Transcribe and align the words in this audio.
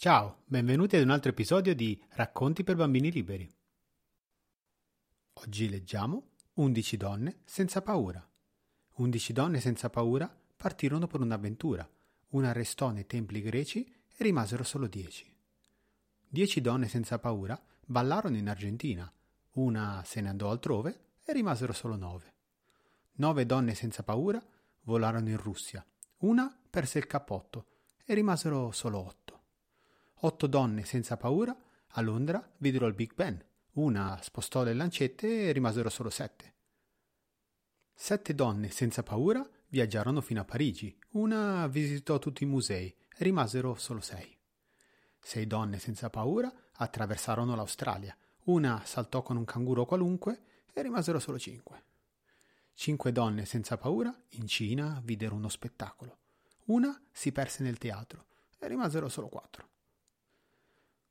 Ciao, 0.00 0.42
benvenuti 0.44 0.94
ad 0.94 1.02
un 1.02 1.10
altro 1.10 1.32
episodio 1.32 1.74
di 1.74 2.00
Racconti 2.10 2.62
per 2.62 2.76
bambini 2.76 3.10
liberi. 3.10 3.52
Oggi 5.32 5.68
leggiamo 5.68 6.34
11 6.52 6.96
donne 6.96 7.40
senza 7.44 7.82
paura. 7.82 8.24
11 8.92 9.32
donne 9.32 9.58
senza 9.58 9.90
paura 9.90 10.32
partirono 10.56 11.08
per 11.08 11.20
un'avventura. 11.20 11.90
Una 12.28 12.52
restò 12.52 12.90
nei 12.90 13.06
templi 13.06 13.42
greci 13.42 13.92
e 14.06 14.22
rimasero 14.22 14.62
solo 14.62 14.86
10. 14.86 15.36
10 16.28 16.60
donne 16.60 16.86
senza 16.86 17.18
paura 17.18 17.60
ballarono 17.84 18.36
in 18.36 18.48
Argentina. 18.48 19.12
Una 19.54 20.04
se 20.06 20.20
ne 20.20 20.28
andò 20.28 20.52
altrove 20.52 21.06
e 21.24 21.32
rimasero 21.32 21.72
solo 21.72 21.96
9. 21.96 22.34
9 23.14 23.46
donne 23.46 23.74
senza 23.74 24.04
paura 24.04 24.40
volarono 24.82 25.28
in 25.28 25.38
Russia. 25.38 25.84
Una 26.18 26.56
perse 26.70 26.98
il 26.98 27.08
cappotto 27.08 27.66
e 28.04 28.14
rimasero 28.14 28.70
solo 28.70 28.98
8. 28.98 29.17
Otto 30.22 30.48
donne 30.48 30.84
senza 30.84 31.16
paura 31.16 31.56
a 31.92 32.00
Londra 32.00 32.44
videro 32.56 32.88
il 32.88 32.94
Big 32.94 33.14
Ben. 33.14 33.40
Una 33.74 34.18
spostò 34.20 34.64
le 34.64 34.74
lancette 34.74 35.48
e 35.48 35.52
rimasero 35.52 35.88
solo 35.90 36.10
sette. 36.10 36.54
Sette 37.94 38.34
donne 38.34 38.68
senza 38.70 39.04
paura 39.04 39.48
viaggiarono 39.68 40.20
fino 40.20 40.40
a 40.40 40.44
Parigi. 40.44 40.98
Una 41.10 41.68
visitò 41.68 42.18
tutti 42.18 42.42
i 42.42 42.48
musei 42.48 42.88
e 42.88 43.22
rimasero 43.22 43.76
solo 43.76 44.00
sei. 44.00 44.36
Sei 45.20 45.46
donne 45.46 45.78
senza 45.78 46.10
paura 46.10 46.52
attraversarono 46.72 47.54
l'Australia. 47.54 48.16
Una 48.46 48.82
saltò 48.84 49.22
con 49.22 49.36
un 49.36 49.44
canguro 49.44 49.84
qualunque 49.84 50.40
e 50.72 50.82
rimasero 50.82 51.20
solo 51.20 51.38
cinque. 51.38 51.84
Cinque 52.74 53.12
donne 53.12 53.44
senza 53.44 53.76
paura 53.76 54.12
in 54.30 54.48
Cina 54.48 55.00
videro 55.04 55.36
uno 55.36 55.48
spettacolo. 55.48 56.18
Una 56.66 57.00
si 57.12 57.30
perse 57.30 57.62
nel 57.62 57.78
teatro 57.78 58.26
e 58.58 58.66
rimasero 58.66 59.08
solo 59.08 59.28
quattro. 59.28 59.76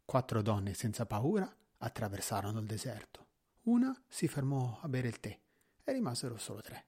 Quattro 0.07 0.41
donne 0.41 0.73
senza 0.73 1.05
paura 1.05 1.53
attraversarono 1.79 2.59
il 2.59 2.65
deserto. 2.65 3.25
Una 3.63 3.93
si 4.07 4.29
fermò 4.29 4.79
a 4.81 4.87
bere 4.87 5.09
il 5.09 5.19
tè 5.19 5.37
e 5.83 5.91
rimasero 5.91 6.37
solo 6.37 6.61
tre. 6.61 6.85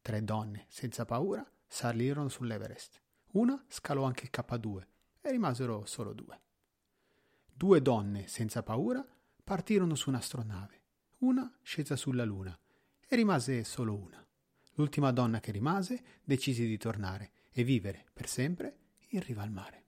Tre 0.00 0.22
donne 0.22 0.66
senza 0.68 1.04
paura 1.04 1.44
salirono 1.66 2.28
sull'Everest. 2.28 3.02
Una 3.32 3.60
scalò 3.66 4.04
anche 4.04 4.26
il 4.26 4.30
K2 4.32 4.86
e 5.22 5.30
rimasero 5.32 5.84
solo 5.86 6.12
due. 6.12 6.40
Due 7.52 7.82
donne 7.82 8.28
senza 8.28 8.62
paura 8.62 9.04
partirono 9.42 9.96
su 9.96 10.08
un'astronave. 10.08 10.82
Una 11.18 11.52
scese 11.62 11.96
sulla 11.96 12.24
Luna 12.24 12.56
e 13.08 13.16
rimase 13.16 13.64
solo 13.64 13.96
una. 13.96 14.24
L'ultima 14.74 15.10
donna 15.10 15.40
che 15.40 15.50
rimase 15.50 16.00
decise 16.22 16.64
di 16.64 16.78
tornare 16.78 17.32
e 17.50 17.64
vivere 17.64 18.06
per 18.12 18.28
sempre 18.28 18.76
in 19.08 19.20
riva 19.20 19.42
al 19.42 19.50
mare. 19.50 19.84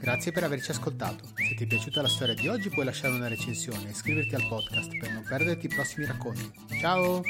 Grazie 0.00 0.32
per 0.32 0.44
averci 0.44 0.70
ascoltato. 0.70 1.24
Se 1.34 1.54
ti 1.54 1.64
è 1.64 1.66
piaciuta 1.66 2.00
la 2.00 2.08
storia 2.08 2.34
di 2.34 2.48
oggi 2.48 2.70
puoi 2.70 2.86
lasciare 2.86 3.14
una 3.14 3.28
recensione 3.28 3.88
e 3.88 3.90
iscriverti 3.90 4.34
al 4.34 4.46
podcast 4.48 4.96
per 4.98 5.12
non 5.12 5.24
perderti 5.28 5.66
i 5.66 5.68
prossimi 5.68 6.06
racconti. 6.06 6.50
Ciao! 6.80 7.20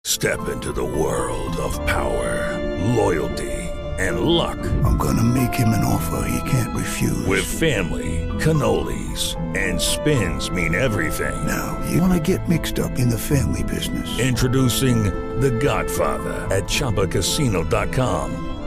Step 0.00 0.48
into 0.48 0.72
the 0.72 0.80
world 0.80 1.56
of 1.56 1.76
power, 1.84 2.56
loyalty 2.94 3.70
and 3.98 4.20
luck. 4.20 4.58
I'm 4.84 4.96
gonna 4.96 5.22
make 5.22 5.54
him 5.54 5.68
an 5.68 5.84
offer 5.84 6.24
he 6.28 6.48
can't 6.48 6.74
refuse. 6.76 7.26
With 7.26 7.44
family, 7.44 8.28
cannolis 8.38 9.36
and 9.56 9.80
spins 9.80 10.48
mean 10.50 10.74
everything. 10.74 11.34
Now, 11.46 11.78
you 11.90 12.00
wanna 12.00 12.20
get 12.20 12.48
mixed 12.48 12.78
up 12.78 12.98
in 12.98 13.08
the 13.08 13.18
family 13.18 13.64
business. 13.64 14.18
Introducing 14.18 15.04
The 15.40 15.50
Godfather 15.50 16.46
at 16.50 16.64
ChumbaCasino.com. 16.64 18.51